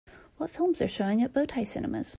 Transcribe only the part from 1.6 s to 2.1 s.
Cinemas